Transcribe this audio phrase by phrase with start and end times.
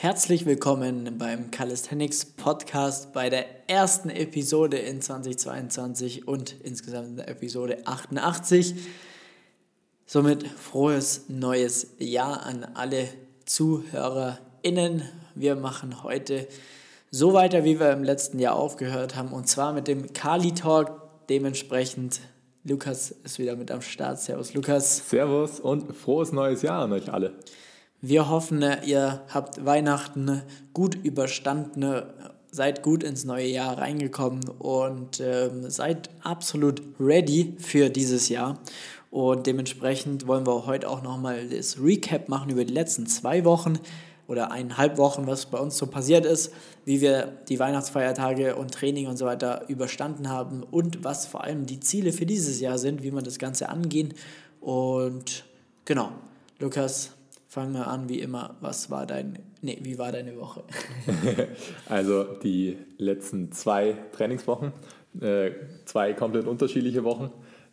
[0.00, 7.26] Herzlich willkommen beim Calisthenics Podcast bei der ersten Episode in 2022 und insgesamt in der
[7.26, 8.76] Episode 88.
[10.06, 13.08] Somit frohes neues Jahr an alle
[13.44, 15.02] ZuhörerInnen.
[15.34, 16.46] Wir machen heute
[17.10, 20.92] so weiter, wie wir im letzten Jahr aufgehört haben, und zwar mit dem Kali Talk.
[21.28, 22.20] Dementsprechend,
[22.62, 24.20] Lukas ist wieder mit am Start.
[24.20, 25.08] Servus, Lukas.
[25.10, 27.34] Servus und frohes neues Jahr an euch alle.
[28.00, 32.04] Wir hoffen, ihr habt Weihnachten gut überstanden,
[32.48, 38.60] seid gut ins neue Jahr reingekommen und ähm, seid absolut ready für dieses Jahr.
[39.10, 43.80] Und dementsprechend wollen wir heute auch nochmal das Recap machen über die letzten zwei Wochen
[44.28, 46.52] oder eineinhalb Wochen, was bei uns so passiert ist,
[46.84, 51.66] wie wir die Weihnachtsfeiertage und Training und so weiter überstanden haben und was vor allem
[51.66, 54.14] die Ziele für dieses Jahr sind, wie wir das Ganze angehen.
[54.60, 55.44] Und
[55.84, 56.12] genau,
[56.60, 57.17] Lukas,
[57.50, 58.56] Fangen wir an, wie immer.
[58.60, 60.64] Was war dein, nee, wie war deine Woche?
[61.88, 64.72] also die letzten zwei Trainingswochen,
[65.18, 65.52] äh,
[65.86, 67.30] zwei komplett unterschiedliche Wochen.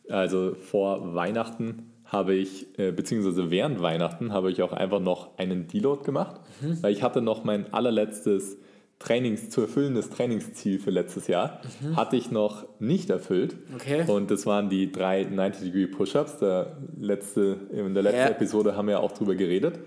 [0.10, 5.68] Also vor Weihnachten habe ich, äh, beziehungsweise während Weihnachten habe ich auch einfach noch einen
[5.68, 6.82] Deload gemacht, mhm.
[6.82, 8.58] weil ich hatte noch mein allerletztes
[9.00, 11.96] Trainings, zu erfüllendes Trainingsziel für letztes Jahr mhm.
[11.96, 13.56] hatte ich noch nicht erfüllt.
[13.74, 14.06] Okay.
[14.08, 16.40] Und das waren die drei 90-Degree Push-Ups.
[16.40, 18.30] Der letzte, in der letzten ja.
[18.30, 19.80] Episode haben wir auch drüber geredet.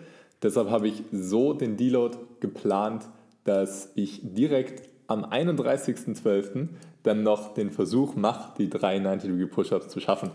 [0.42, 3.08] Deshalb habe ich so den Deload geplant,
[3.44, 6.68] dass ich direkt am 31.12.
[7.02, 10.30] dann noch den Versuch mache, die drei 90-Degree Push-Ups zu schaffen.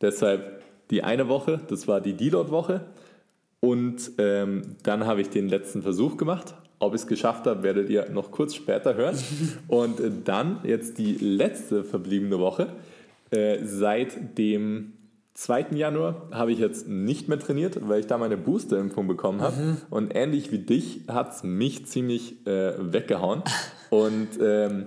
[0.00, 2.82] Deshalb die eine Woche, das war die Deload-Woche.
[3.60, 7.88] Und ähm, dann habe ich den letzten Versuch gemacht, ob ich es geschafft habe, werdet
[7.88, 9.16] ihr noch kurz später hören.
[9.68, 12.68] Und dann jetzt die letzte verbliebene Woche.
[13.30, 14.92] Äh, seit dem
[15.34, 15.66] 2.
[15.72, 19.56] Januar habe ich jetzt nicht mehr trainiert, weil ich da meine Booster-Impfung bekommen habe.
[19.56, 19.76] Mhm.
[19.90, 23.42] Und ähnlich wie dich hat es mich ziemlich äh, weggehauen.
[23.90, 24.86] Und ähm,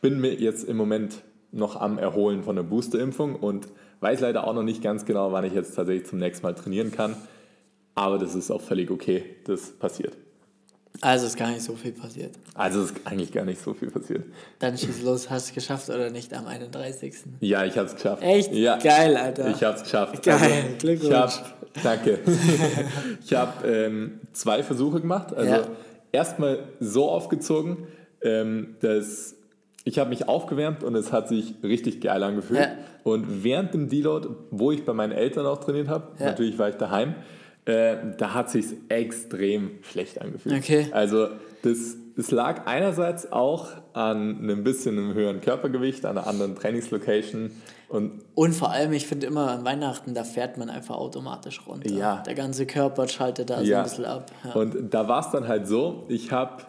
[0.00, 3.68] bin mir jetzt im Moment noch am Erholen von der Booster-Impfung und
[4.00, 6.92] weiß leider auch noch nicht ganz genau, wann ich jetzt tatsächlich zum nächsten Mal trainieren
[6.92, 7.14] kann.
[7.94, 10.16] Aber das ist auch völlig okay, das passiert.
[11.02, 12.34] Also ist gar nicht so viel passiert.
[12.54, 14.24] Also ist eigentlich gar nicht so viel passiert.
[14.58, 17.14] Dann schieß los, hast du es geschafft oder nicht am 31.
[17.40, 18.22] Ja, ich habe es geschafft.
[18.22, 18.52] Echt?
[18.52, 18.76] Ja.
[18.76, 19.48] Geil, Alter.
[19.48, 20.22] Ich habe es geschafft.
[20.22, 21.10] Geil, also, Glückwunsch.
[21.10, 22.18] Ich hab, danke.
[23.24, 25.34] ich habe ähm, zwei Versuche gemacht.
[25.34, 25.62] Also ja.
[26.12, 27.86] erstmal so aufgezogen,
[28.22, 29.36] ähm, dass
[29.84, 32.60] ich habe mich aufgewärmt und es hat sich richtig geil angefühlt.
[32.60, 32.72] Ja.
[33.02, 36.26] Und während dem Deload, wo ich bei meinen Eltern auch trainiert habe, ja.
[36.26, 37.14] natürlich war ich daheim,
[37.66, 40.56] äh, da hat sich extrem schlecht angefühlt.
[40.56, 40.88] Okay.
[40.92, 41.28] Also
[41.62, 47.50] das, das lag einerseits auch an einem bisschen einem höheren Körpergewicht, an einer anderen Trainingslocation.
[47.88, 51.90] Und, und vor allem, ich finde immer an Weihnachten, da fährt man einfach automatisch runter.
[51.90, 52.22] Ja.
[52.22, 53.64] Der ganze Körper schaltet da ja.
[53.64, 54.30] so ein bisschen ab.
[54.44, 54.52] Ja.
[54.52, 56.62] Und da war es dann halt so, ich habe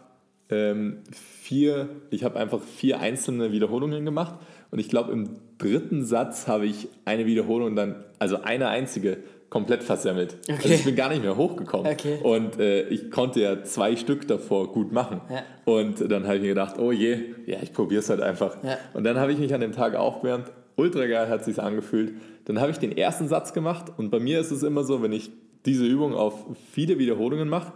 [0.49, 4.35] ähm, vier, ich habe einfach vier einzelne Wiederholungen gemacht
[4.71, 9.17] und ich glaube im dritten Satz habe ich eine Wiederholung dann, also eine einzige
[9.51, 10.37] komplett versemmelt.
[10.43, 10.53] Okay.
[10.63, 11.91] Also ich bin gar nicht mehr hochgekommen.
[11.91, 12.19] Okay.
[12.23, 15.21] Und äh, ich konnte ja zwei Stück davor gut machen.
[15.29, 15.43] Ja.
[15.65, 18.63] Und dann habe ich mir gedacht, oh je, ja, ich probiere es halt einfach.
[18.63, 18.77] Ja.
[18.93, 20.45] Und dann habe ich mich an dem Tag aufgewärmt.
[20.77, 22.13] Ultra geil hat sich angefühlt.
[22.45, 23.91] Dann habe ich den ersten Satz gemacht.
[23.97, 25.29] Und bei mir ist es immer so, wenn ich
[25.65, 27.73] diese Übung auf viele Wiederholungen mache,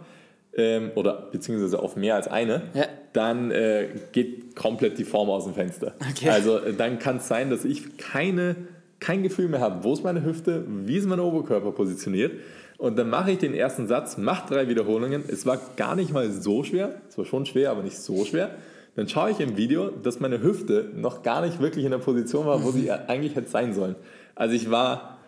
[0.56, 2.86] ähm, oder beziehungsweise auf mehr als eine, ja.
[3.12, 5.94] dann äh, geht komplett die Form aus dem Fenster.
[6.10, 6.30] Okay.
[6.30, 8.56] Also äh, dann kann es sein, dass ich keine
[9.06, 12.32] kein Gefühl mehr habe, wo ist meine Hüfte, wie ist mein Oberkörper positioniert.
[12.76, 15.22] Und dann mache ich den ersten Satz, mache drei Wiederholungen.
[15.28, 18.50] Es war gar nicht mal so schwer, es war schon schwer, aber nicht so schwer.
[18.96, 22.46] Dann schaue ich im Video, dass meine Hüfte noch gar nicht wirklich in der Position
[22.46, 23.94] war, wo sie eigentlich hätte sein sollen.
[24.34, 25.18] Also ich war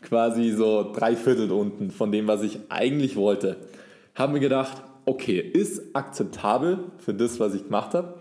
[0.00, 3.56] quasi so drei Viertel unten von dem, was ich eigentlich wollte.
[4.14, 8.14] Habe mir gedacht, okay, ist akzeptabel für das, was ich gemacht habe.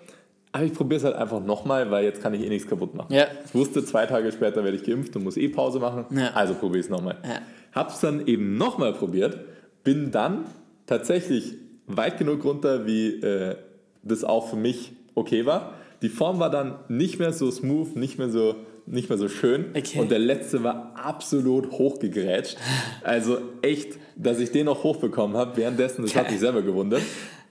[0.55, 3.13] Aber ich probiere es halt einfach nochmal, weil jetzt kann ich eh nichts kaputt machen.
[3.13, 3.25] Ja.
[3.43, 6.05] Ich wusste, zwei Tage später werde ich geimpft und muss eh Pause machen.
[6.17, 6.31] Ja.
[6.33, 7.17] Also probiere ich es nochmal.
[7.25, 7.39] Ja.
[7.73, 9.37] Habe es dann eben nochmal probiert,
[9.83, 10.45] bin dann
[10.85, 11.55] tatsächlich
[11.87, 13.57] weit genug runter, wie äh,
[14.01, 15.73] das auch für mich okay war.
[16.01, 18.55] Die Form war dann nicht mehr so smooth, nicht mehr so,
[18.85, 19.65] nicht mehr so schön.
[19.75, 19.99] Okay.
[19.99, 22.55] Und der letzte war absolut hochgegrätscht.
[23.03, 27.01] Also echt, dass ich den noch hochbekommen habe, währenddessen, das hat mich selber gewundert.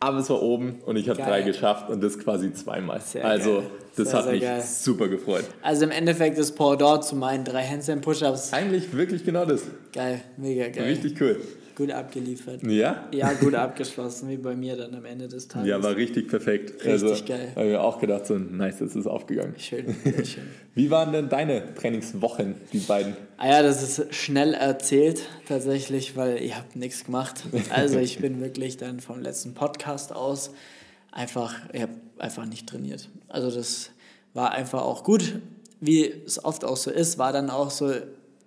[0.04, 3.00] Aber es war oben und ich habe drei geschafft und das quasi zweimal.
[3.00, 3.62] Sehr also geil.
[3.96, 4.62] das sehr, hat sehr mich geil.
[4.62, 5.44] super gefreut.
[5.62, 8.52] Also im Endeffekt ist Paul dort zu meinen drei Handstand Push-Ups.
[8.52, 9.62] Eigentlich wirklich genau das.
[9.92, 10.84] Geil, mega geil.
[10.84, 11.40] Richtig cool.
[11.74, 12.62] Gut abgeliefert.
[12.62, 13.08] Ja?
[13.12, 15.68] Ja, gut abgeschlossen, wie bei mir dann am Ende des Tages.
[15.68, 16.84] Ja, war richtig perfekt.
[16.84, 17.52] Richtig also, geil.
[17.54, 19.54] Habe mir auch gedacht, so nice, das ist aufgegangen.
[19.58, 20.44] Schön, sehr schön.
[20.74, 23.16] Wie waren denn deine Trainingswochen, die beiden?
[23.36, 27.44] Ah ja, das ist schnell erzählt tatsächlich, weil ihr habt nichts gemacht.
[27.70, 30.52] Also ich bin wirklich dann vom letzten Podcast aus
[31.12, 33.08] einfach, ich habe einfach nicht trainiert.
[33.28, 33.90] Also das
[34.34, 35.40] war einfach auch gut,
[35.80, 37.92] wie es oft auch so ist, war dann auch so,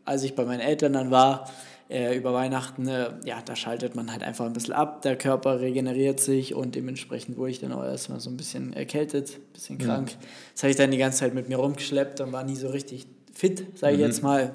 [0.06, 1.50] als ich bei meinen Eltern dann war,
[1.89, 5.62] äh, über Weihnachten, äh, ja, da schaltet man halt einfach ein bisschen ab, der Körper
[5.62, 9.78] regeneriert sich und dementsprechend wurde ich dann auch erstmal so ein bisschen erkältet, ein bisschen
[9.78, 10.18] krank.
[10.54, 13.07] Das habe ich dann die ganze Zeit mit mir rumgeschleppt und war nie so richtig
[13.34, 14.54] fit, sage ich jetzt mal.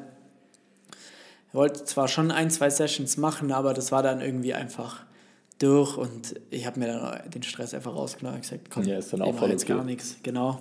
[1.49, 5.05] Ich wollte zwar schon ein, zwei Sessions machen, aber das war dann irgendwie einfach
[5.59, 9.13] durch und ich habe mir dann den Stress einfach rausgenommen und gesagt, komm, Ja, ist
[9.13, 9.75] dann ich auch voll jetzt okay.
[9.75, 10.17] gar nichts.
[10.23, 10.61] Genau.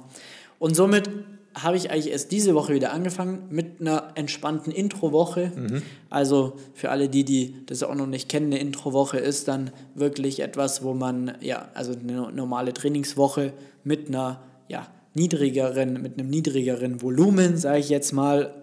[0.59, 1.09] Und somit
[1.53, 5.51] habe ich eigentlich erst diese Woche wieder angefangen mit einer entspannten Intro-Woche.
[5.55, 5.81] Mhm.
[6.09, 10.39] Also für alle die, die das auch noch nicht kennen, eine Intro-Woche ist dann wirklich
[10.39, 13.53] etwas, wo man, ja, also eine normale Trainingswoche
[13.83, 18.53] mit einer, ja, niedrigeren, mit einem niedrigeren Volumen, sage ich jetzt mal.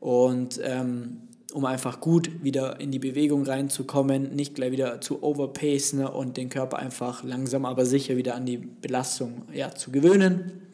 [0.00, 1.18] Und ähm,
[1.52, 6.48] um einfach gut wieder in die Bewegung reinzukommen, nicht gleich wieder zu overpacen und den
[6.48, 10.69] Körper einfach langsam aber sicher wieder an die Belastung ja, zu gewöhnen.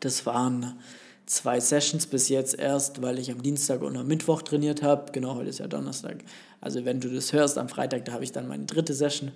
[0.00, 0.78] Das waren
[1.30, 5.12] zwei Sessions bis jetzt erst, weil ich am Dienstag und am Mittwoch trainiert habe.
[5.12, 6.16] Genau, heute ist ja Donnerstag.
[6.60, 9.30] Also wenn du das hörst, am Freitag, da habe ich dann meine dritte Session.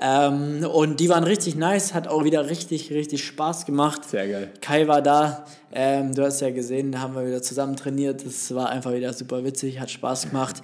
[0.00, 4.04] Ähm, und die waren richtig nice, hat auch wieder richtig, richtig Spaß gemacht.
[4.08, 4.50] Sehr geil.
[4.60, 8.26] Kai war da, ähm, du hast ja gesehen, da haben wir wieder zusammen trainiert.
[8.26, 10.62] Das war einfach wieder super witzig, hat Spaß gemacht.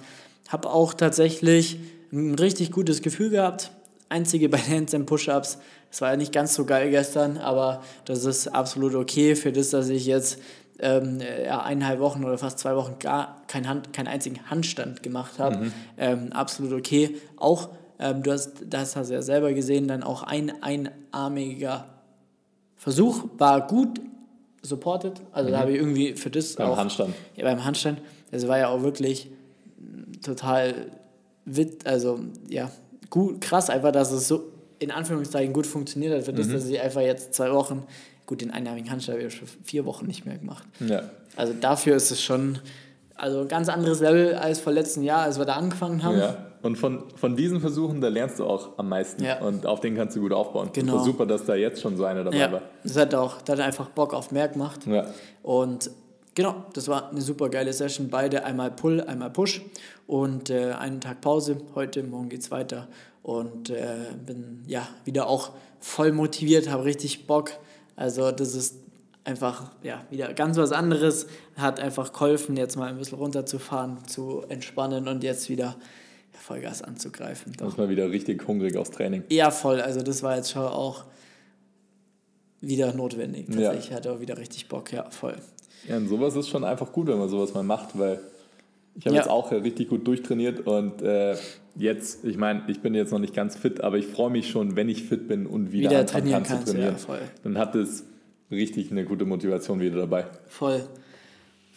[0.49, 1.79] Habe auch tatsächlich
[2.11, 3.71] ein richtig gutes Gefühl gehabt.
[4.13, 5.57] Einzige bei den Handstand Push-Ups.
[5.91, 9.71] Es war ja nicht ganz so geil gestern, aber das ist absolut okay für das,
[9.71, 10.39] dass ich jetzt
[10.79, 15.39] ähm, ja, eineinhalb Wochen oder fast zwei Wochen gar keinen Hand, keinen einzigen Handstand gemacht
[15.39, 15.71] habe.
[15.97, 17.17] Ähm, absolut okay.
[17.37, 17.69] Auch,
[17.99, 21.85] ähm, du hast, das hast du ja selber gesehen, dann auch ein einarmiger
[22.75, 24.01] Versuch war gut
[24.61, 25.21] supported.
[25.31, 27.13] Also da habe ich irgendwie für das Beim auch, Handstand.
[27.35, 28.01] Ja, beim Handstand.
[28.31, 29.29] Das war ja auch wirklich
[29.77, 30.73] mm, total
[31.45, 32.19] wit, also
[32.49, 32.71] ja,
[33.13, 34.41] gut, krass einfach, dass es so
[34.79, 36.23] in Anführungszeichen gut funktioniert hat.
[36.23, 37.83] Für das, dass ich einfach jetzt zwei Wochen,
[38.25, 40.63] gut, den einarmigen Handstand habe ich schon vier Wochen nicht mehr gemacht.
[40.79, 41.03] Ja.
[41.35, 42.57] Also dafür ist es schon
[43.13, 46.17] also ein ganz anderes Level als vor letzten Jahr, als wir da angefangen haben.
[46.17, 46.47] ja.
[46.63, 49.23] Und von, von diesen Versuchen, da lernst du auch am meisten.
[49.23, 49.41] Ja.
[49.41, 50.69] Und auf den kannst du gut aufbauen.
[50.73, 51.03] Genau.
[51.03, 52.61] Super, dass da jetzt schon so einer dabei Ja, war.
[52.83, 54.87] das hat auch, das hat einfach Bock auf mehr gemacht.
[54.87, 55.05] Ja.
[55.43, 55.91] Und
[56.35, 58.09] genau, das war eine super geile Session.
[58.09, 59.61] Beide einmal Pull, einmal Push
[60.07, 61.57] und äh, einen Tag Pause.
[61.75, 62.87] Heute, morgen geht's weiter.
[63.21, 63.95] Und äh,
[64.25, 67.51] bin ja wieder auch voll motiviert, habe richtig Bock.
[67.95, 68.75] Also das ist
[69.23, 71.27] einfach ja wieder ganz was anderes.
[71.55, 75.77] Hat einfach geholfen, jetzt mal ein bisschen runterzufahren, zu entspannen und jetzt wieder
[76.31, 77.53] Vollgas anzugreifen.
[77.57, 79.23] Da ist man wieder richtig hungrig aufs Training.
[79.29, 79.79] Ja, voll.
[79.79, 81.05] Also das war jetzt schon auch
[82.59, 83.47] wieder notwendig.
[83.49, 83.55] Ja.
[83.55, 85.35] Tatsächlich Ich hatte auch wieder richtig Bock, ja, voll.
[85.87, 88.19] Ja, und sowas ist schon einfach gut, wenn man sowas mal macht, weil
[88.95, 89.21] ich habe Ja.
[89.21, 91.35] jetzt auch äh, richtig gut durchtrainiert und äh,
[91.75, 94.75] jetzt, ich meine, ich bin jetzt noch nicht ganz fit, aber ich freue mich schon,
[94.75, 96.97] wenn ich fit bin und wieder, Wieder trainieren kann zu kannst, ja, trainieren.
[96.97, 97.21] voll.
[97.43, 98.03] Dann hat es
[98.51, 100.25] richtig eine gute Motivation wieder dabei.
[100.47, 100.85] Voll.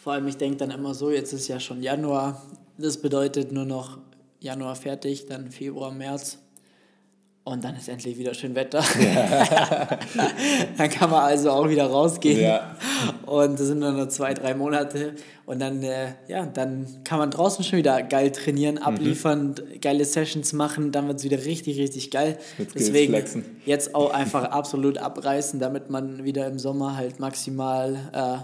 [0.03, 2.41] Vor allem, ich denke dann immer so, jetzt ist ja schon Januar.
[2.77, 3.97] Das bedeutet nur noch
[4.39, 6.37] Januar fertig, dann Februar, März.
[7.43, 8.83] Und dann ist endlich wieder schön Wetter.
[10.77, 12.41] dann kann man also auch wieder rausgehen.
[12.41, 12.75] Ja.
[13.27, 15.13] Und das sind dann nur zwei, drei Monate.
[15.45, 18.33] Und dann, äh, ja, dann kann man draußen schon wieder geil Mhm.
[18.33, 20.91] trainieren, abliefern, geile Sessions machen.
[20.91, 22.37] Dann wird es wieder richtig, richtig geil.
[22.55, 23.45] Skills Deswegen flexen.
[23.65, 28.37] jetzt auch einfach absolut abreißen, damit man wieder im Sommer halt maximal äh,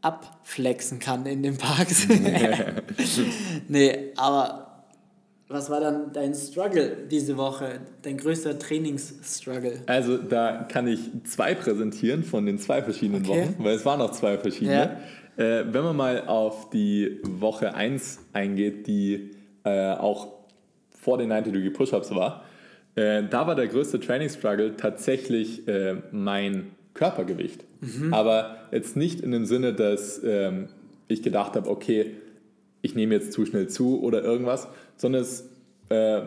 [0.00, 2.06] abflexen kann in den Parks.
[3.68, 4.63] nee, aber
[5.48, 7.80] was war dann dein Struggle diese Woche?
[8.02, 9.82] Dein größter Trainingsstruggle?
[9.86, 13.42] Also da kann ich zwei präsentieren von den zwei verschiedenen Okay.
[13.48, 14.98] Wochen, weil es waren noch zwei verschiedene.
[15.36, 19.32] Äh, wenn man mal auf die Woche 1 eingeht, die
[19.64, 20.28] äh, auch
[20.90, 22.44] vor den 90 Degree Push-Ups war,
[22.94, 27.64] äh, da war der größte Training-Struggle tatsächlich äh, mein Körpergewicht.
[28.12, 30.68] Aber jetzt nicht in dem Sinne, dass ähm,
[31.08, 32.12] ich gedacht habe, okay,
[32.84, 35.48] ich nehme jetzt zu schnell zu oder irgendwas, sondern es
[35.88, 36.20] äh,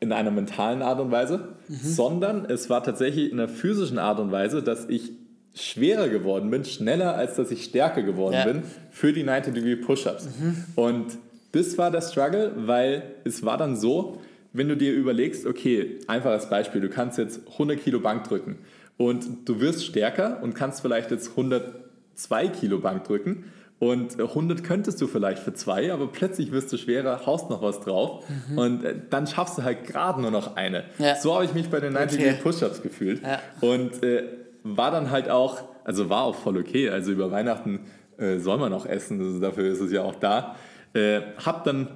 [0.00, 4.30] in einer mentalen Art und Weise, sondern es war tatsächlich in einer physischen Art und
[4.30, 5.10] Weise, dass ich
[5.54, 8.44] schwerer geworden bin, schneller als dass ich stärker geworden Ja.
[8.44, 10.28] bin für die 90 Degree Push-Ups.
[10.74, 11.06] Und
[11.52, 14.20] das war der Struggle, weil es war dann so,
[14.52, 18.58] wenn du dir überlegst, okay, einfaches Beispiel, du kannst jetzt 100 Kilo Bank drücken
[18.98, 23.44] und du wirst stärker und kannst vielleicht jetzt 102 Kilo Bank drücken
[23.78, 27.80] Und 100 könntest du vielleicht für zwei, aber plötzlich wirst du schwerer, haust noch was
[27.80, 28.58] drauf mhm.
[28.58, 30.84] und äh, dann schaffst du halt gerade nur noch eine.
[30.98, 31.16] Ja.
[31.16, 32.34] So habe ich mich bei den 90 okay.
[32.42, 33.22] Push-Ups gefühlt.
[33.22, 33.38] Ja.
[33.60, 34.24] Und äh,
[34.62, 36.88] war dann halt auch, also war auch voll okay.
[36.88, 37.80] Also über Weihnachten
[38.16, 40.56] äh, soll man auch essen, also dafür ist es ja auch da.
[40.94, 41.88] Äh, hab dann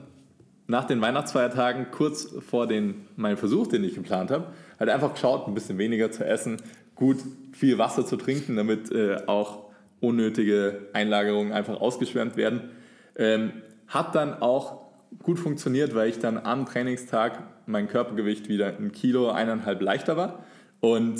[0.66, 5.48] nach den Weihnachtsfeiertagen, kurz vor den, meinem Versuch, den ich geplant habe, halt einfach geschaut,
[5.48, 6.58] ein bisschen weniger zu essen,
[6.94, 7.16] gut
[7.52, 9.69] viel Wasser zu trinken, damit äh, auch
[10.00, 12.70] unnötige Einlagerungen einfach ausgeschwemmt werden.
[13.16, 13.52] Ähm,
[13.86, 14.80] hat dann auch
[15.22, 20.44] gut funktioniert, weil ich dann am Trainingstag mein Körpergewicht wieder ein Kilo, eineinhalb leichter war.
[20.80, 21.18] Und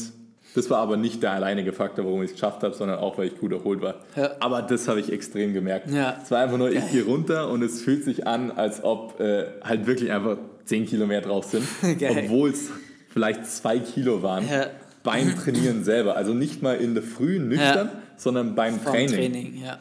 [0.55, 3.29] das war aber nicht der alleinige Faktor, warum ich es geschafft habe, sondern auch, weil
[3.29, 3.97] ich gut erholt war.
[4.17, 4.33] Ja.
[4.41, 5.91] Aber das habe ich extrem gemerkt.
[5.91, 6.19] Ja.
[6.23, 9.47] Es war einfach nur, ich gehe runter und es fühlt sich an, als ob äh,
[9.63, 11.65] halt wirklich einfach 10 Kilo mehr drauf sind.
[11.83, 12.71] Obwohl es
[13.09, 14.49] vielleicht 2 Kilo waren.
[14.49, 14.67] Ja.
[15.03, 16.17] Beim Trainieren selber.
[16.17, 19.33] Also nicht mal in der Früh nüchtern, sondern beim Vom Training.
[19.33, 19.79] Training ja.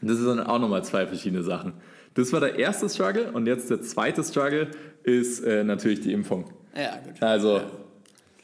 [0.00, 1.74] Das sind dann auch nochmal zwei verschiedene Sachen.
[2.14, 4.68] Das war der erste Struggle und jetzt der zweite Struggle
[5.04, 6.46] ist äh, natürlich die Impfung.
[6.76, 7.22] Ja, gut.
[7.22, 7.64] Also ja.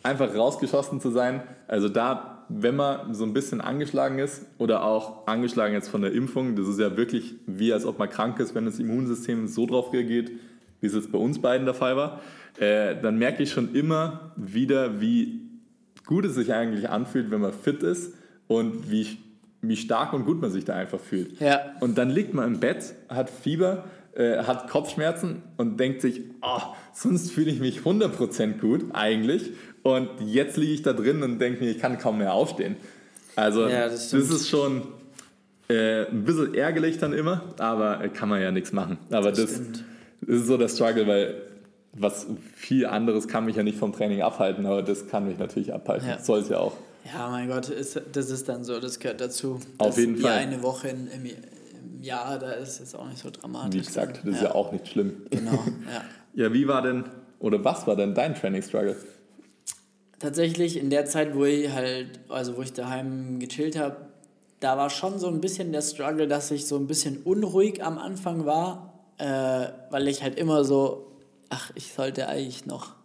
[0.02, 1.42] einfach rausgeschossen zu sein.
[1.66, 6.12] Also da, wenn man so ein bisschen angeschlagen ist oder auch angeschlagen jetzt von der
[6.12, 9.66] Impfung, das ist ja wirklich wie als ob man krank ist, wenn das Immunsystem so
[9.66, 10.30] drauf reagiert,
[10.80, 12.20] wie es jetzt bei uns beiden der Fall war,
[12.58, 15.40] äh, dann merke ich schon immer wieder, wie
[16.06, 18.14] gut es sich eigentlich anfühlt, wenn man fit ist
[18.46, 19.18] und wie
[19.60, 21.40] wie stark und gut man sich da einfach fühlt.
[21.40, 21.72] Ja.
[21.80, 23.84] Und dann liegt man im Bett, hat Fieber,
[24.14, 26.60] äh, hat Kopfschmerzen und denkt sich, oh,
[26.92, 29.52] sonst fühle ich mich 100% gut eigentlich.
[29.82, 32.76] Und jetzt liege ich da drin und denke mir, ich kann kaum mehr aufstehen.
[33.36, 34.82] Also ja, das, das, ist schon
[35.68, 38.98] äh, ein bisschen ärgerlich dann immer, aber äh, kann man ja nichts machen.
[39.10, 39.60] Aber das, das,
[40.20, 41.42] das ist so der Struggle, weil
[41.92, 45.72] was viel anderes kann mich ja nicht vom Training abhalten, aber das kann mich natürlich
[45.72, 46.08] abhalten.
[46.08, 46.18] Ja.
[46.18, 46.76] Soll es ja auch.
[47.12, 49.60] Ja, mein Gott, ist, das ist dann so, das gehört dazu.
[49.78, 50.32] Auf jeden Fall.
[50.32, 51.30] eine Woche im, im,
[52.02, 53.80] Jahr, da ist es auch nicht so dramatisch.
[53.80, 54.30] Wie gesagt, das ja.
[54.32, 55.22] ist ja auch nicht schlimm.
[55.30, 56.04] Genau, ja.
[56.44, 57.04] ja, wie war denn,
[57.40, 58.96] oder was war denn dein Training-Struggle?
[60.18, 63.96] Tatsächlich in der Zeit, wo ich halt, also wo ich daheim gechillt habe,
[64.60, 67.98] da war schon so ein bisschen der Struggle, dass ich so ein bisschen unruhig am
[67.98, 71.12] Anfang war, äh, weil ich halt immer so,
[71.48, 72.97] ach, ich sollte eigentlich noch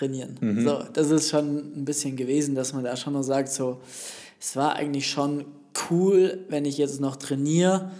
[0.00, 0.36] trainieren.
[0.40, 0.64] Mhm.
[0.64, 3.80] So, das ist schon ein bisschen gewesen, dass man da schon noch sagt, so,
[4.40, 5.44] es war eigentlich schon
[5.90, 7.90] cool, wenn ich jetzt noch trainiere,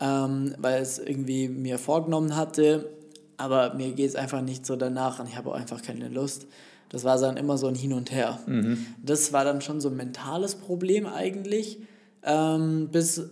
[0.00, 2.90] ähm, weil es irgendwie mir vorgenommen hatte,
[3.36, 6.46] aber mir geht es einfach nicht so danach und ich habe auch einfach keine Lust.
[6.88, 8.38] Das war dann immer so ein Hin und Her.
[8.46, 8.86] Mhm.
[9.02, 11.80] Das war dann schon so ein mentales Problem eigentlich,
[12.22, 13.28] ähm, bis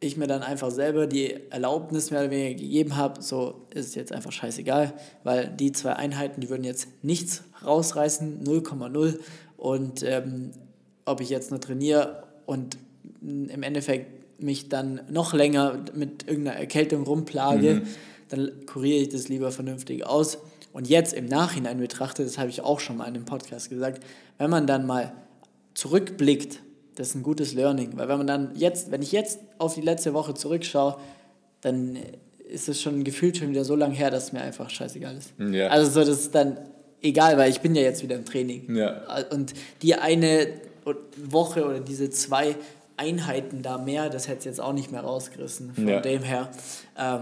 [0.00, 3.94] ich mir dann einfach selber die Erlaubnis mehr oder weniger gegeben habe, so ist es
[3.94, 9.18] jetzt einfach scheißegal, weil die zwei Einheiten, die würden jetzt nichts rausreißen, 0,0
[9.56, 10.52] und ähm,
[11.04, 12.78] ob ich jetzt nur trainiere und
[13.22, 17.82] im Endeffekt mich dann noch länger mit irgendeiner Erkältung rumplage, mhm.
[18.28, 20.38] dann kuriere ich das lieber vernünftig aus.
[20.72, 24.04] Und jetzt im Nachhinein betrachtet, das habe ich auch schon mal in dem Podcast gesagt,
[24.36, 25.12] wenn man dann mal
[25.74, 26.60] zurückblickt
[26.98, 27.92] das ist ein gutes Learning.
[27.94, 30.96] Weil wenn man dann jetzt, wenn ich jetzt auf die letzte Woche zurückschaue,
[31.60, 31.96] dann
[32.48, 35.32] ist es schon gefühlt schon wieder so lange her, dass es mir einfach scheißegal ist.
[35.38, 35.68] Ja.
[35.68, 36.58] Also so, das ist dann
[37.00, 38.74] egal, weil ich bin ja jetzt wieder im Training.
[38.74, 39.02] Ja.
[39.30, 40.48] Und die eine
[41.16, 42.56] Woche oder diese zwei
[42.96, 45.74] Einheiten da mehr, das hätte es jetzt auch nicht mehr rausgerissen.
[45.74, 46.00] Von ja.
[46.00, 46.50] dem her,
[46.98, 47.20] ähm,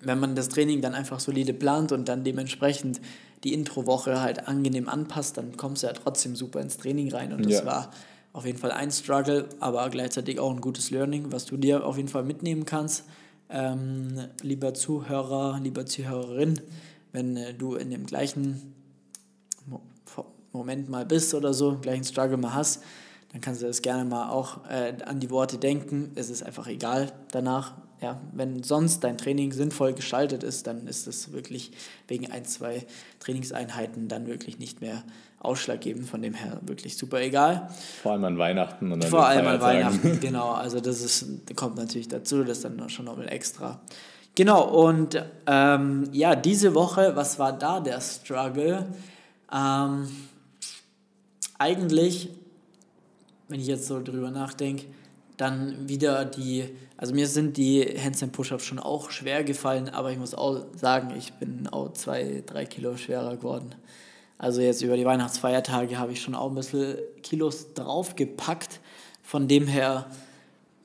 [0.00, 3.00] wenn man das Training dann einfach solide plant und dann dementsprechend
[3.42, 7.34] die Introwoche halt angenehm anpasst, dann kommst du ja trotzdem super ins Training rein.
[7.34, 7.66] Und das ja.
[7.66, 7.90] war
[8.34, 11.96] auf jeden Fall ein Struggle, aber gleichzeitig auch ein gutes Learning, was du dir auf
[11.96, 13.04] jeden Fall mitnehmen kannst.
[13.48, 16.60] Ähm, lieber Zuhörer, lieber Zuhörerin,
[17.12, 18.74] wenn äh, du in dem gleichen
[19.66, 19.80] Mo
[20.52, 22.82] Moment mal bist oder so, gleichen Struggle mal hast,
[23.32, 26.10] dann kannst du das gerne mal auch äh, an die Worte denken.
[26.16, 27.74] Es ist einfach egal danach,
[28.04, 31.72] ja, wenn sonst dein Training sinnvoll gestaltet ist, dann ist es wirklich
[32.06, 32.86] wegen ein, zwei
[33.18, 35.02] Trainingseinheiten dann wirklich nicht mehr
[35.38, 37.70] ausschlaggebend, von dem her wirklich super egal.
[38.02, 40.52] Vor allem an Weihnachten und dann Vor allem an Weihnachten, genau.
[40.52, 43.80] Also das ist, kommt natürlich dazu, das ist dann schon nochmal extra.
[44.34, 48.86] Genau, und ähm, ja, diese Woche, was war da der Struggle?
[49.50, 50.08] Ähm,
[51.58, 52.28] eigentlich,
[53.48, 54.84] wenn ich jetzt so drüber nachdenke,
[55.38, 60.18] dann wieder die, also mir sind die Handstand Push-Ups schon auch schwer gefallen, aber ich
[60.18, 63.74] muss auch sagen, ich bin auch zwei, drei Kilo schwerer geworden.
[64.38, 68.80] Also jetzt über die Weihnachtsfeiertage habe ich schon auch ein bisschen Kilos draufgepackt.
[69.22, 70.06] Von dem her,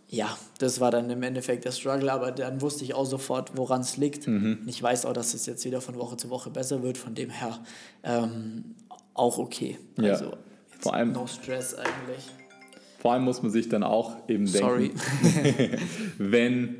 [0.07, 3.81] ja, das war dann im Endeffekt der Struggle, aber dann wusste ich auch sofort, woran
[3.81, 4.27] es liegt.
[4.27, 4.63] Mhm.
[4.65, 7.29] Ich weiß auch, dass es jetzt wieder von Woche zu Woche besser wird, von dem
[7.29, 7.59] her
[8.03, 8.75] ähm,
[9.13, 9.77] auch okay.
[9.97, 10.13] Ja.
[10.13, 10.31] Also
[10.79, 12.29] vor allem no stress eigentlich.
[12.99, 14.91] Vor allem muss man sich dann auch eben Sorry.
[15.23, 15.77] denken,
[16.17, 16.75] wenn,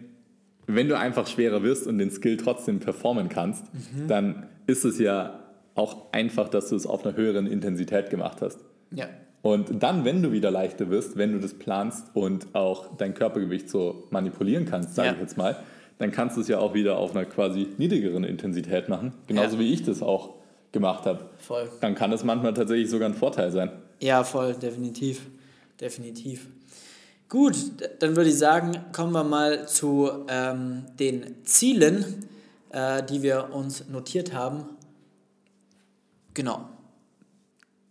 [0.67, 3.65] wenn du einfach schwerer wirst und den Skill trotzdem performen kannst,
[4.07, 5.39] dann ist es ja
[5.75, 8.59] auch einfach, dass du es auf einer höheren Intensität gemacht hast.
[8.91, 9.07] Ja.
[9.41, 13.69] Und dann, wenn du wieder leichter wirst, wenn du das planst und auch dein Körpergewicht
[13.69, 15.13] so manipulieren kannst, sage Ja.
[15.15, 15.55] ich jetzt mal,
[15.97, 19.13] dann kannst du es ja auch wieder auf einer quasi niedrigeren Intensität machen.
[19.27, 19.61] Genauso Ja.
[19.61, 20.35] wie ich das auch
[20.73, 21.21] gemacht habe.
[21.38, 21.69] Voll.
[21.79, 23.71] Dann kann das manchmal tatsächlich sogar ein Vorteil sein.
[24.01, 25.21] Ja, voll, definitiv.
[25.79, 26.48] Definitiv.
[27.29, 27.55] Gut,
[28.00, 32.25] dann würde ich sagen, kommen wir mal zu ähm, den Zielen,
[32.71, 34.65] äh, die wir uns notiert haben.
[36.33, 36.67] Genau,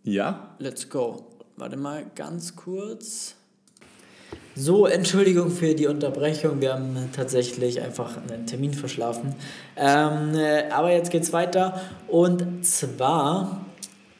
[0.03, 1.25] Ja, let's go.
[1.55, 3.35] Warte mal ganz kurz.
[4.55, 6.59] So, Entschuldigung für die Unterbrechung.
[6.59, 9.35] Wir haben tatsächlich einfach einen Termin verschlafen.
[9.77, 11.79] Ähm, äh, aber jetzt geht's weiter.
[12.07, 13.65] Und zwar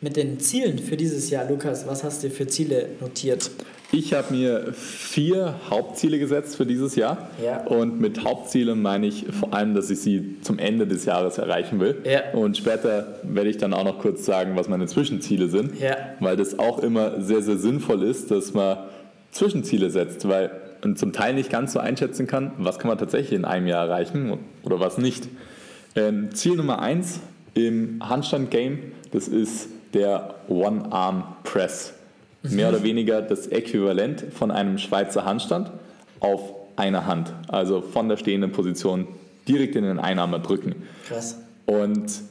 [0.02, 1.50] mit den Zielen für dieses Jahr.
[1.50, 3.52] Lukas, was hast du für Ziele notiert?
[3.92, 7.30] Ich habe mir vier Hauptziele gesetzt für dieses Jahr.
[7.44, 7.66] Ja.
[7.66, 11.80] Und mit Hauptzielen meine ich vor allem, dass ich sie zum Ende des Jahres erreichen
[11.80, 11.98] will.
[12.04, 12.32] Ja.
[12.34, 15.80] Und später werde ich dann auch noch kurz sagen, was meine Zwischenziele sind.
[15.80, 15.98] Ja.
[16.20, 18.78] Weil das auch immer sehr, sehr sinnvoll ist, dass man
[19.32, 20.52] Zwischenziele setzt, weil
[20.84, 23.88] man zum Teil nicht ganz so einschätzen kann, was kann man tatsächlich in einem Jahr
[23.88, 25.28] erreichen oder was nicht.
[25.96, 27.20] Ähm, Ziel Nummer eins
[27.56, 28.80] im Handstand-Game,
[29.12, 31.94] das ist der One-Arm-Press.
[32.44, 35.72] Mehr oder weniger das Äquivalent von einem Schweizer Handstand
[36.22, 37.34] auf einer Hand.
[37.50, 39.08] Also von der stehenden Position
[39.48, 40.76] direkt in den Einarmer drücken.
[41.08, 41.38] Krass.
[41.66, 42.22] Und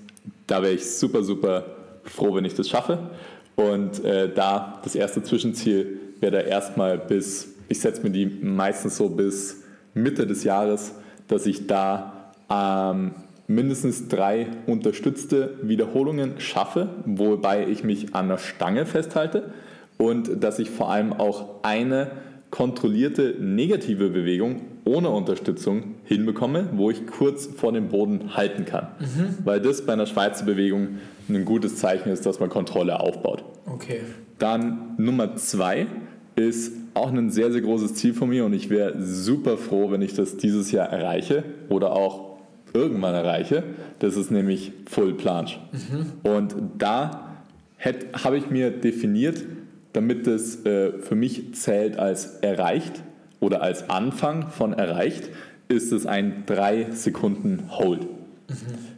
[0.46, 1.64] da wäre ich super, super
[2.04, 3.10] froh, wenn ich das schaffe.
[3.56, 8.96] Und äh, da das erste Zwischenziel wäre da erstmal bis, ich setze mir die meistens
[8.96, 9.62] so bis
[9.94, 10.92] Mitte des Jahres,
[11.26, 13.12] dass ich da ähm,
[13.48, 19.50] mindestens drei unterstützte Wiederholungen schaffe, wobei ich mich an der Stange festhalte
[19.96, 22.12] und dass ich vor allem auch eine
[22.50, 28.88] kontrollierte negative Bewegung ohne Unterstützung hinbekomme, wo ich kurz vor dem Boden halten kann.
[29.44, 33.44] Weil das bei einer Schweizer Bewegung ein gutes Zeichen ist, dass man Kontrolle aufbaut.
[33.66, 34.00] Okay.
[34.38, 35.86] Dann Nummer zwei
[36.36, 40.02] ist auch ein sehr, sehr großes Ziel von mir und ich wäre super froh, wenn
[40.02, 42.27] ich das dieses Jahr erreiche oder auch
[42.78, 43.62] irgendwann erreiche.
[43.98, 45.58] Das ist nämlich Full Planche.
[46.22, 47.34] Und da
[48.24, 49.44] habe ich mir definiert,
[49.92, 53.02] damit es äh, für mich zählt als erreicht
[53.40, 55.30] oder als Anfang von erreicht,
[55.68, 58.06] ist es ein 3 Sekunden Hold.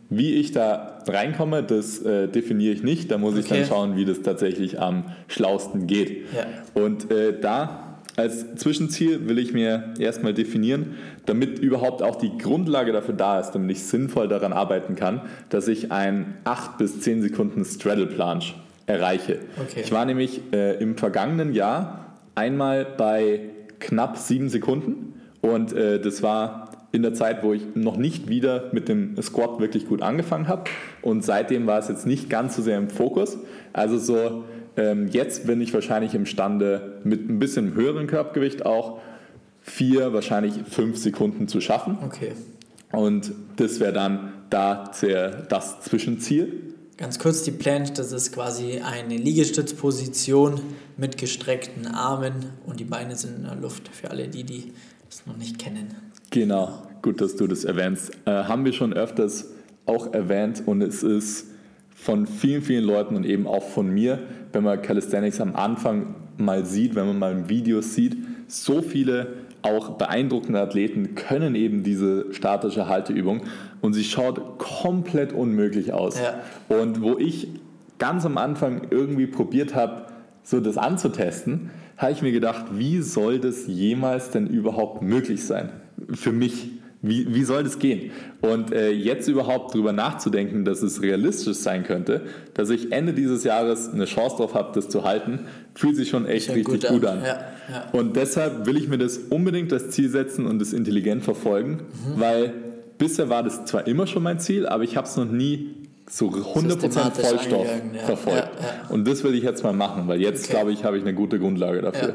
[0.08, 3.10] Wie ich da reinkomme, das äh, definiere ich nicht.
[3.10, 3.60] Da muss ich Okay.
[3.60, 6.26] dann schauen, wie das tatsächlich am schlausten geht.
[6.34, 6.46] Ja.
[6.80, 7.89] Und äh, da
[8.20, 13.52] als Zwischenziel will ich mir erstmal definieren, damit überhaupt auch die Grundlage dafür da ist,
[13.52, 18.54] damit ich sinnvoll daran arbeiten kann, dass ich ein 8 bis 10 Sekunden Straddle Planche
[18.86, 19.38] erreiche.
[19.58, 19.80] Okay.
[19.82, 23.40] Ich war nämlich äh, im vergangenen Jahr einmal bei
[23.78, 28.64] knapp 7 Sekunden und äh, das war in der Zeit, wo ich noch nicht wieder
[28.72, 30.64] mit dem Squat wirklich gut angefangen habe.
[31.02, 33.38] Und seitdem war es jetzt nicht ganz so sehr im Fokus.
[33.72, 34.44] Also so,
[35.10, 39.00] jetzt bin ich wahrscheinlich imstande, mit ein bisschen höheren Körpergewicht auch
[39.62, 41.98] vier, wahrscheinlich fünf Sekunden zu schaffen.
[42.04, 42.32] Okay.
[42.92, 44.90] Und das wäre dann da
[45.48, 46.74] das Zwischenziel.
[46.96, 50.60] Ganz kurz die Planche, das ist quasi eine Liegestützposition
[50.98, 54.72] mit gestreckten Armen und die Beine sind in der Luft, für alle die, die
[55.08, 55.94] das noch nicht kennen.
[56.30, 58.10] Genau, gut, dass du das erwähnst.
[58.26, 59.46] Äh, haben wir schon öfters
[59.86, 61.46] auch erwähnt und es ist
[61.94, 64.18] von vielen, vielen Leuten und eben auch von mir,
[64.52, 69.28] wenn man Calisthenics am Anfang mal sieht, wenn man mal Videos sieht, so viele
[69.62, 73.42] auch beeindruckende Athleten können eben diese statische Halteübung
[73.80, 76.18] und sie schaut komplett unmöglich aus.
[76.18, 76.40] Ja.
[76.74, 77.48] Und wo ich
[77.98, 80.06] ganz am Anfang irgendwie probiert habe,
[80.42, 85.70] so das anzutesten, habe ich mir gedacht, wie soll das jemals denn überhaupt möglich sein?
[86.12, 86.70] Für mich.
[87.02, 88.10] Wie, wie soll das gehen?
[88.42, 93.42] Und äh, jetzt überhaupt drüber nachzudenken, dass es realistisch sein könnte, dass ich Ende dieses
[93.42, 95.40] Jahres eine Chance drauf habe, das zu halten,
[95.74, 97.18] fühlt sich schon echt richtig gut gut an.
[97.20, 97.24] an.
[97.24, 97.40] Ja,
[97.72, 97.84] ja.
[97.92, 102.20] Und deshalb will ich mir das unbedingt das Ziel setzen und das intelligent verfolgen, Mhm.
[102.20, 102.52] weil
[102.98, 105.74] bisher war das zwar immer schon mein Ziel, aber ich habe es noch nie
[106.10, 107.66] so 100% Systematisch Vollstoff
[108.04, 108.48] verfolgt.
[108.90, 110.52] Und das will ich jetzt mal machen, weil jetzt, Okay.
[110.52, 112.14] glaube ich, habe ich eine gute Grundlage dafür.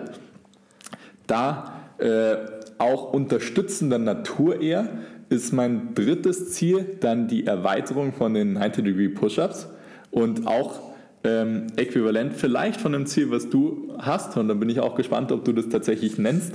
[1.27, 2.35] Da äh,
[2.77, 4.89] auch unterstützender Natur eher
[5.29, 9.67] ist mein drittes Ziel dann die Erweiterung von den 90-Degree Push-Ups
[10.11, 10.79] und auch
[11.23, 15.31] ähm, äquivalent vielleicht von dem Ziel, was du hast, und dann bin ich auch gespannt,
[15.31, 16.53] ob du das tatsächlich nennst,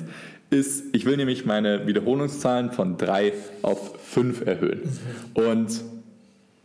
[0.51, 4.83] ist, ich will nämlich meine Wiederholungszahlen von drei auf fünf erhöhen.
[5.35, 5.83] Und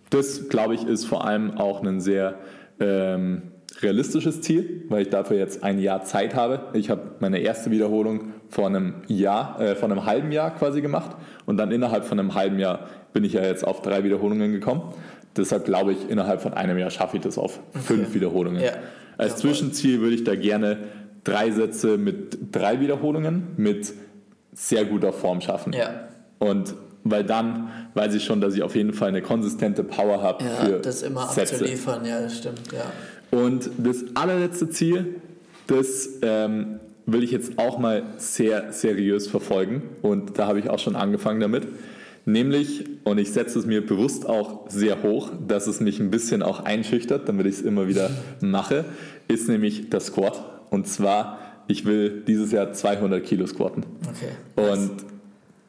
[0.10, 2.40] das, glaube ich, ist vor allem auch ein sehr
[2.80, 3.44] ähm,
[3.82, 6.62] realistisches Ziel, weil ich dafür jetzt ein Jahr Zeit habe.
[6.74, 11.16] Ich habe meine erste Wiederholung vor einem Jahr, äh, vor einem halben Jahr quasi gemacht
[11.46, 14.94] und dann innerhalb von einem halben Jahr bin ich ja jetzt auf drei Wiederholungen gekommen.
[15.36, 17.84] Deshalb glaube ich, innerhalb von einem Jahr schaffe ich das auf okay.
[17.84, 18.62] fünf Wiederholungen.
[18.62, 18.72] Ja.
[19.18, 20.78] Als Zwischenziel würde ich da gerne
[21.24, 23.94] drei Sätze mit drei Wiederholungen mit
[24.54, 25.74] sehr guter Form schaffen.
[25.74, 26.08] Ja.
[26.40, 30.44] Und weil dann weiß ich schon, dass ich auf jeden Fall eine konsistente Power habe
[30.44, 31.56] ja, für das immer Sätze.
[31.56, 32.92] abzuliefern, ja, das stimmt, ja.
[33.32, 35.16] Und das allerletzte Ziel,
[35.68, 40.80] das ähm, will ich jetzt auch mal sehr seriös verfolgen und da habe ich auch
[40.80, 41.68] schon angefangen damit.
[42.28, 46.42] Nämlich, und ich setze es mir bewusst auch sehr hoch, dass es mich ein bisschen
[46.42, 48.10] auch einschüchtert, damit ich es immer wieder
[48.42, 48.86] mache,
[49.28, 50.44] ist nämlich der Squat.
[50.72, 53.86] Und zwar, ich will dieses Jahr 200 Kilo squatten.
[54.10, 54.72] Okay.
[54.72, 54.92] Und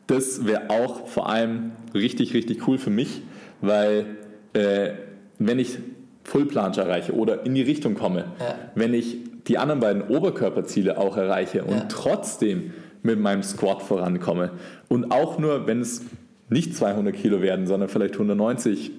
[0.07, 3.21] das wäre auch vor allem richtig, richtig cool für mich,
[3.61, 4.07] weil
[4.55, 4.93] äh,
[5.39, 5.79] wenn ich
[6.27, 8.55] Fullplanche erreiche oder in die Richtung komme, ja.
[8.75, 11.87] wenn ich die anderen beiden Oberkörperziele auch erreiche und ja.
[11.89, 14.51] trotzdem mit meinem Squat vorankomme
[14.89, 16.03] und auch nur, wenn es
[16.49, 18.91] nicht 200 Kilo werden, sondern vielleicht 190,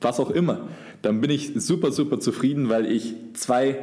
[0.00, 0.68] was auch immer,
[1.02, 3.78] dann bin ich super, super zufrieden, weil ich zwei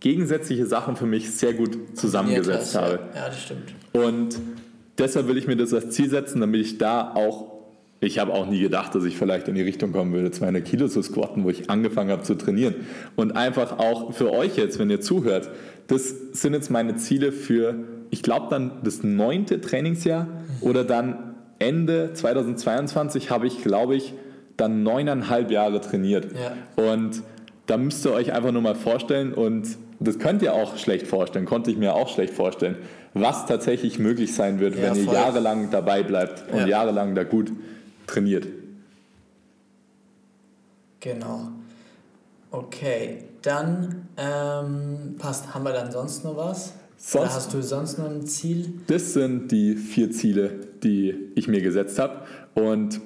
[0.00, 2.98] gegensätzliche Sachen für mich sehr gut zusammengesetzt ja, habe.
[3.14, 3.74] Ja, das stimmt.
[3.92, 4.38] Und
[4.96, 7.57] deshalb will ich mir das als Ziel setzen, damit ich da auch,
[8.00, 10.88] ich habe auch nie gedacht, dass ich vielleicht in die Richtung kommen würde, 200 Kilo
[10.88, 12.74] zu squatten, wo ich angefangen habe zu trainieren.
[13.16, 15.50] Und einfach auch für euch jetzt, wenn ihr zuhört,
[15.88, 17.74] das sind jetzt meine Ziele für,
[18.10, 20.28] ich glaube dann das neunte Trainingsjahr
[20.60, 24.14] oder dann Ende 2022 habe ich, glaube ich,
[24.56, 26.28] dann neuneinhalb Jahre trainiert.
[26.32, 26.92] Ja.
[26.92, 27.22] Und
[27.66, 31.44] da müsst ihr euch einfach nur mal vorstellen und das könnt ihr auch schlecht vorstellen,
[31.44, 32.76] konnte ich mir auch schlecht vorstellen,
[33.14, 36.66] was tatsächlich möglich sein wird, ja, wenn ihr jahrelang dabei bleibt und ja.
[36.68, 37.50] jahrelang da gut
[38.08, 38.46] trainiert.
[41.00, 41.48] Genau.
[42.50, 45.54] Okay, dann ähm, passt.
[45.54, 46.72] Haben wir dann sonst noch was?
[46.96, 48.72] Sonst, Oder hast du sonst noch ein Ziel?
[48.88, 50.50] Das sind die vier Ziele,
[50.82, 52.22] die ich mir gesetzt habe.
[52.54, 53.00] Und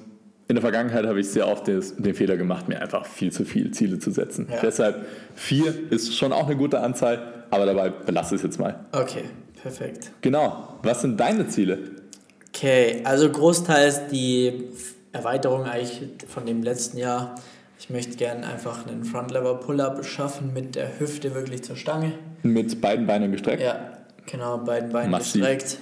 [0.47, 3.71] in der Vergangenheit habe ich sehr oft den Fehler gemacht, mir einfach viel zu viele
[3.71, 4.47] Ziele zu setzen.
[4.49, 4.61] Ja.
[4.61, 8.79] Deshalb vier ist schon auch eine gute Anzahl, aber dabei belasse ich es jetzt mal.
[8.91, 9.25] Okay,
[9.61, 10.11] perfekt.
[10.21, 10.79] Genau.
[10.81, 12.02] Was sind deine Ziele?
[12.55, 14.65] Okay, also großteils die
[15.11, 17.35] Erweiterung eigentlich von dem letzten Jahr.
[17.79, 22.13] Ich möchte gerne einfach einen Front Lever Pull-Up schaffen mit der Hüfte wirklich zur Stange.
[22.43, 23.61] Mit beiden Beinen gestreckt?
[23.61, 25.41] Ja, genau, beiden Beinen Massiv.
[25.41, 25.79] gestreckt.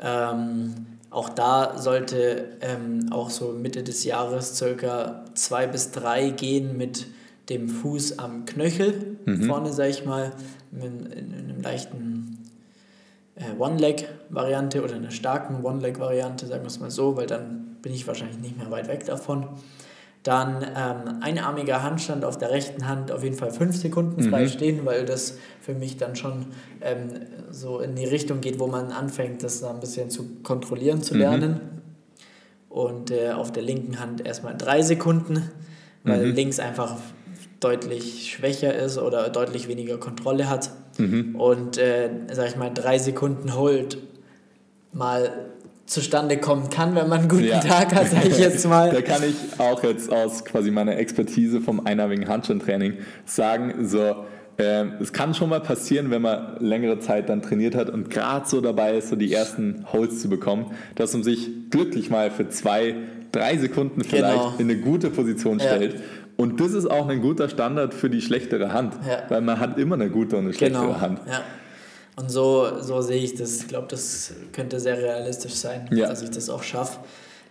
[0.00, 0.74] Ähm,
[1.10, 7.06] auch da sollte ähm, auch so Mitte des Jahres circa zwei bis drei gehen mit
[7.48, 9.44] dem Fuß am Knöchel mhm.
[9.44, 10.32] vorne, sage ich mal,
[10.72, 12.38] in, in, in einem leichten
[13.58, 18.38] One-Leg-Variante oder einer starken One-Leg-Variante, sagen wir es mal so, weil dann bin ich wahrscheinlich
[18.38, 19.48] nicht mehr weit weg davon.
[20.22, 24.48] Dann ähm, einarmiger Handstand auf der rechten Hand auf jeden Fall fünf Sekunden frei mhm.
[24.48, 26.46] stehen, weil das für mich dann schon
[26.82, 27.08] ähm,
[27.50, 31.20] so in die Richtung geht, wo man anfängt, das ein bisschen zu kontrollieren zu mhm.
[31.20, 31.50] lernen.
[31.50, 31.80] Mhm.
[32.68, 35.50] Und äh, auf der linken Hand erstmal drei Sekunden,
[36.04, 36.34] weil mhm.
[36.34, 36.96] links einfach
[37.60, 40.70] deutlich schwächer ist oder deutlich weniger Kontrolle hat.
[41.00, 41.36] Mhm.
[41.36, 43.98] Und äh, sag ich mal, drei Sekunden Hold
[44.92, 45.30] mal
[45.86, 47.58] zustande kommen kann, wenn man einen guten ja.
[47.58, 48.90] Tag hat, sage ich jetzt mal.
[48.92, 54.24] da kann ich auch jetzt aus quasi meiner Expertise vom einarmigen Handstandtraining sagen, so
[54.60, 58.48] äh, es kann schon mal passieren, wenn man längere Zeit dann trainiert hat und gerade
[58.48, 62.48] so dabei ist, so die ersten Holds zu bekommen, dass man sich glücklich mal für
[62.48, 62.94] zwei,
[63.32, 64.54] drei Sekunden vielleicht genau.
[64.58, 65.94] in eine gute Position stellt.
[65.94, 66.00] Ja.
[66.40, 69.24] Und das ist auch ein guter Standard für die schlechtere Hand, ja.
[69.28, 71.00] weil man hat immer eine gute und eine schlechtere genau.
[71.00, 71.20] Hand.
[71.28, 71.42] Ja.
[72.16, 73.58] Und so, so sehe ich das.
[73.58, 76.08] Ich glaube, das könnte sehr realistisch sein, ja.
[76.08, 77.00] dass ich das auch schaffe.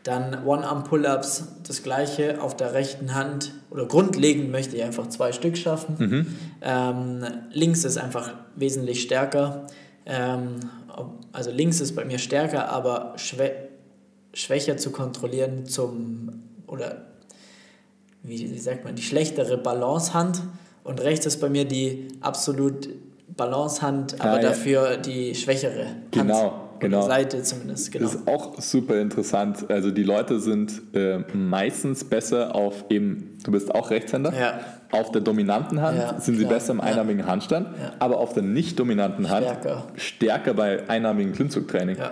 [0.01, 5.55] Dann One-Arm-Pull-Ups, das gleiche auf der rechten Hand oder grundlegend möchte ich einfach zwei Stück
[5.55, 5.95] schaffen.
[5.99, 6.35] Mhm.
[6.63, 9.67] Ähm, links ist einfach wesentlich stärker.
[10.07, 10.55] Ähm,
[11.31, 13.51] also links ist bei mir stärker, aber schwä
[14.33, 17.08] schwächer zu kontrollieren zum, oder
[18.23, 20.41] wie, wie sagt man, die schlechtere Balancehand.
[20.83, 22.89] Und rechts ist bei mir die absolut
[23.35, 24.49] Balancehand, aber ah, ja.
[24.49, 26.11] dafür die schwächere Hand.
[26.11, 26.69] Genau.
[26.79, 27.05] Genau.
[27.05, 28.05] Seite zumindest, genau.
[28.05, 29.69] Das ist auch super interessant.
[29.69, 34.59] Also die Leute sind äh, meistens besser auf eben, du bist auch Rechtshänder, ja.
[34.91, 36.47] auf der dominanten Hand ja, sind klar.
[36.47, 37.93] sie besser im einarmigen Handstand, ja.
[37.99, 41.97] aber auf der nicht dominanten Hand stärker, stärker bei einarmigen Klimmzugtraining.
[41.97, 42.11] Ja,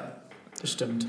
[0.59, 1.07] das stimmt.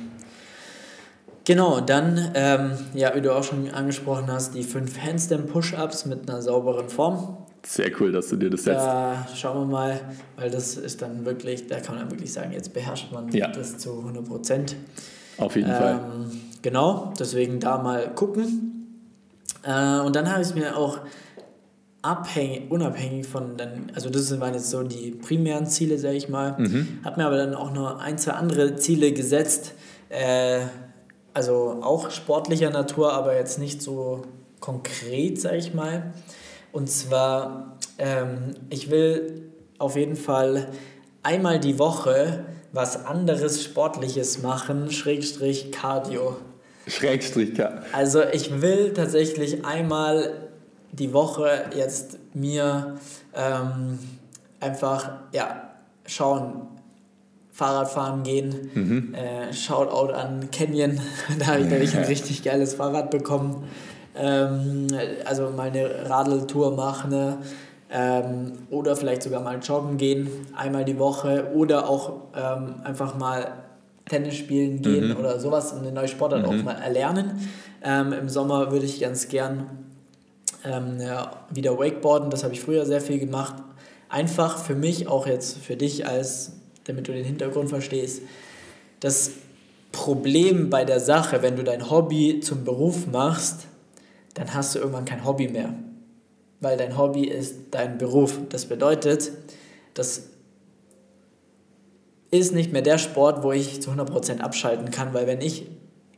[1.48, 6.28] Genau, dann, ähm, ja, wie du auch schon angesprochen hast, die fünf Handstand Push-Ups mit
[6.28, 7.38] einer sauberen Form.
[7.66, 8.84] Sehr cool, dass du dir das setzt.
[8.84, 9.98] Da schauen wir mal,
[10.37, 13.48] weil das ist dann wirklich, da kann man wirklich sagen, jetzt beherrscht man ja.
[13.48, 14.76] das zu 100 Prozent.
[15.38, 16.00] Auf jeden ähm, Fall.
[16.61, 19.06] Genau, deswegen da mal gucken.
[19.62, 20.98] Äh, und dann habe ich mir auch
[22.02, 26.56] abhängig, unabhängig von dann, also das waren jetzt so die primären Ziele, sage ich mal.
[26.58, 26.98] Mhm.
[27.04, 29.72] Habe mir aber dann auch noch ein, zwei andere Ziele gesetzt.
[30.11, 30.61] Äh,
[31.38, 34.22] also auch sportlicher Natur, aber jetzt nicht so
[34.59, 36.12] konkret, sage ich mal.
[36.72, 40.66] Und zwar, ähm, ich will auf jeden Fall
[41.22, 46.38] einmal die Woche was anderes Sportliches machen, Schrägstrich Cardio.
[46.88, 47.83] Schrägstrich Cardio.
[47.92, 50.48] Also ich will tatsächlich einmal
[50.90, 52.96] die Woche jetzt mir
[53.37, 54.01] ähm,
[54.59, 55.70] einfach ja,
[56.05, 56.66] schauen,
[57.59, 58.71] Fahrradfahren gehen.
[58.73, 59.14] Mhm.
[59.14, 61.01] Äh, Shoutout an Canyon,
[61.40, 63.64] da habe ich nämlich ein richtig geiles Fahrrad bekommen.
[64.16, 64.87] Ähm,
[65.25, 67.38] also mal eine Radeltour machen ne?
[67.90, 73.55] ähm, oder vielleicht sogar mal joggen gehen, einmal die Woche oder auch ähm, einfach mal
[74.09, 75.16] Tennis spielen gehen mhm.
[75.16, 76.61] oder sowas, eine neue Sportart mhm.
[76.61, 77.49] auch mal erlernen.
[77.83, 79.66] Ähm, Im Sommer würde ich ganz gern
[80.64, 83.57] ähm, ja, wieder Wakeboarden, das habe ich früher sehr viel gemacht.
[84.09, 86.58] Einfach für mich, auch jetzt für dich als
[86.88, 88.22] damit du den Hintergrund verstehst.
[89.01, 89.33] Das
[89.92, 93.66] Problem bei der Sache, wenn du dein Hobby zum Beruf machst,
[94.35, 95.74] dann hast du irgendwann kein Hobby mehr.
[96.61, 98.38] Weil dein Hobby ist dein Beruf.
[98.48, 99.31] Das bedeutet,
[99.94, 100.24] das
[102.31, 105.66] ist nicht mehr der Sport, wo ich zu 100% abschalten kann, weil wenn ich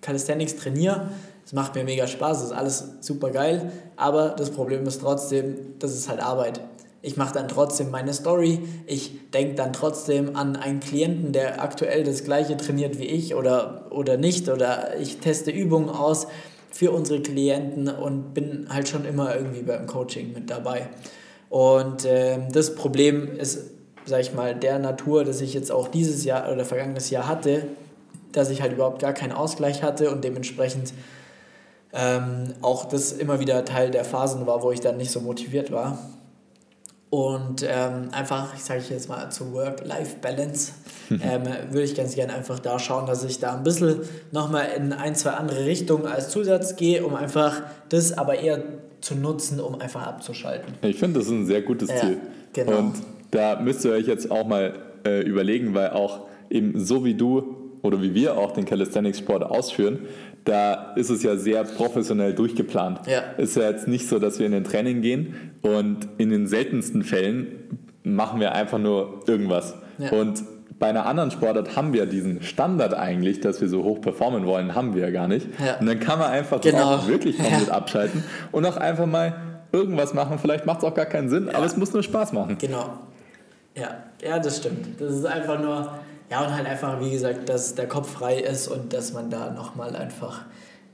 [0.01, 1.11] Calisthenics trainiere,
[1.45, 5.57] es macht mir mega Spaß, das ist alles super geil, aber das Problem ist trotzdem,
[5.79, 6.61] das ist halt Arbeit.
[7.03, 8.61] Ich mache dann trotzdem meine Story.
[8.87, 13.87] Ich denke dann trotzdem an einen Klienten, der aktuell das gleiche trainiert wie ich oder,
[13.91, 14.49] oder nicht.
[14.51, 16.27] Oder ich teste Übungen aus
[16.71, 20.89] für unsere Klienten und bin halt schon immer irgendwie beim Coaching mit dabei.
[21.49, 23.71] Und äh, das Problem ist,
[24.05, 27.67] sag ich mal, der Natur, dass ich jetzt auch dieses Jahr oder vergangenes Jahr hatte,
[28.33, 30.93] dass ich halt überhaupt gar keinen Ausgleich hatte und dementsprechend
[31.93, 35.73] ähm, auch das immer wieder Teil der Phasen war, wo ich dann nicht so motiviert
[35.73, 35.99] war.
[37.11, 40.73] Und ähm, einfach, ich sage jetzt mal zu Work-Life-Balance,
[41.11, 44.93] ähm, würde ich ganz gerne einfach da schauen, dass ich da ein bisschen nochmal in
[44.93, 48.63] ein, zwei andere Richtungen als Zusatz gehe, um einfach das aber eher
[49.01, 50.75] zu nutzen, um einfach abzuschalten.
[50.83, 52.19] Ich finde, das ist ein sehr gutes Ziel.
[52.55, 52.79] Ja, genau.
[52.79, 52.95] Und
[53.33, 57.57] da müsst ihr euch jetzt auch mal äh, überlegen, weil auch eben so wie du
[57.83, 60.01] oder wie wir auch den Calisthenics-Sport ausführen,
[60.45, 63.07] da ist es ja sehr professionell durchgeplant.
[63.07, 63.21] Ja.
[63.37, 67.03] Ist ja jetzt nicht so, dass wir in den Training gehen und in den seltensten
[67.03, 67.47] Fällen
[68.03, 69.75] machen wir einfach nur irgendwas.
[69.99, 70.11] Ja.
[70.13, 70.43] Und
[70.79, 74.75] bei einer anderen Sportart haben wir diesen Standard eigentlich, dass wir so hoch performen wollen,
[74.75, 75.47] haben wir ja gar nicht.
[75.65, 75.77] Ja.
[75.79, 77.07] Und dann kann man einfach genau.
[77.07, 77.75] wirklich komplett ja.
[77.75, 79.35] abschalten und auch einfach mal
[79.73, 80.39] irgendwas machen.
[80.39, 82.57] Vielleicht macht es auch gar keinen Sinn, aber es muss nur Spaß machen.
[82.59, 82.99] Genau.
[83.77, 85.01] Ja, ja, das stimmt.
[85.01, 85.99] Das ist einfach nur,
[86.31, 89.51] ja, und halt einfach, wie gesagt, dass der Kopf frei ist und dass man da
[89.51, 90.45] nochmal einfach,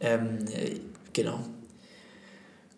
[0.01, 0.39] ähm,
[1.13, 1.41] genau.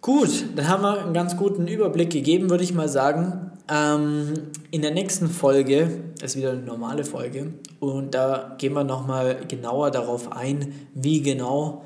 [0.01, 3.53] Gut, dann haben wir einen ganz guten Überblick gegeben, würde ich mal sagen.
[3.71, 4.35] Ähm,
[4.71, 9.90] in der nächsten Folge ist wieder eine normale Folge und da gehen wir nochmal genauer
[9.90, 11.85] darauf ein, wie genau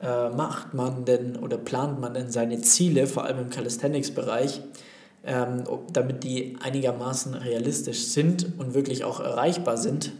[0.00, 4.62] äh, macht man denn oder plant man denn seine Ziele, vor allem im Calisthenics-Bereich
[5.24, 10.12] ähm, damit die einigermaßen realistisch sind und wirklich auch erreichbar sind.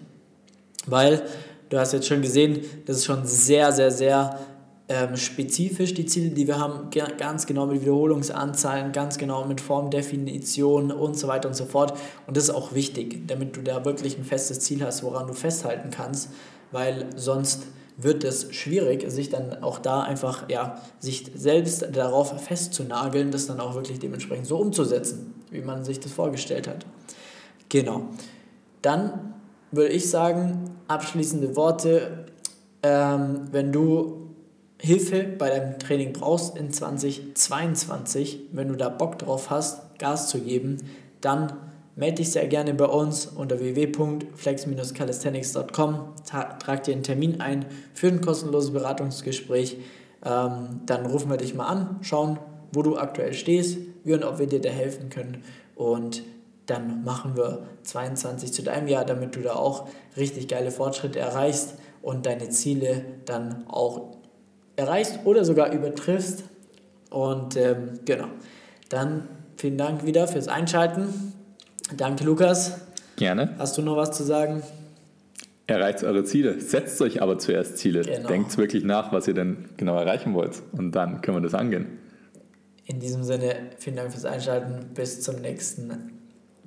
[0.86, 1.22] Weil
[1.68, 4.38] du hast jetzt schon gesehen, das ist schon sehr, sehr, sehr
[4.88, 10.90] ähm, spezifisch, die Ziele, die wir haben, ganz genau mit Wiederholungsanzahlen, ganz genau mit Formdefinition
[10.92, 11.96] und so weiter und so fort.
[12.26, 15.34] Und das ist auch wichtig, damit du da wirklich ein festes Ziel hast, woran du
[15.34, 16.30] festhalten kannst,
[16.72, 17.62] weil sonst
[18.02, 23.60] wird es schwierig, sich dann auch da einfach, ja, sich selbst darauf festzunageln, das dann
[23.60, 26.86] auch wirklich dementsprechend so umzusetzen, wie man sich das vorgestellt hat.
[27.68, 28.08] Genau.
[28.82, 29.34] Dann
[29.70, 32.26] würde ich sagen, abschließende Worte,
[32.82, 34.30] ähm, wenn du
[34.78, 40.40] Hilfe bei deinem Training brauchst in 2022, wenn du da Bock drauf hast, Gas zu
[40.40, 40.78] geben,
[41.20, 41.52] dann
[41.94, 46.14] melde dich sehr gerne bei uns unter www.flex-calisthenics.com.
[46.24, 49.78] Trag dir einen Termin ein für ein kostenloses Beratungsgespräch.
[50.24, 52.38] Ähm, dann rufen wir dich mal an, schauen,
[52.72, 55.42] wo du aktuell stehst, wie und ob wir dir da helfen können.
[55.74, 56.22] Und
[56.66, 61.74] dann machen wir 22 zu deinem Jahr, damit du da auch richtig geile Fortschritte erreichst
[62.02, 64.16] und deine Ziele dann auch
[64.76, 66.44] erreichst oder sogar übertriffst.
[67.10, 68.28] Und ähm, genau,
[68.88, 71.34] dann vielen Dank wieder fürs Einschalten.
[71.96, 72.80] Danke, Lukas.
[73.16, 73.54] Gerne.
[73.58, 74.62] Hast du noch was zu sagen?
[75.66, 76.60] Erreicht eure Ziele.
[76.60, 78.02] Setzt euch aber zuerst Ziele.
[78.02, 78.28] Genau.
[78.28, 80.62] Denkt wirklich nach, was ihr denn genau erreichen wollt.
[80.72, 81.98] Und dann können wir das angehen.
[82.84, 84.90] In diesem Sinne, vielen Dank fürs Einschalten.
[84.94, 86.12] Bis zum nächsten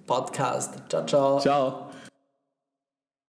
[0.07, 0.75] Podcast.
[0.89, 1.39] Ciao, ciao.
[1.39, 1.84] Ciao.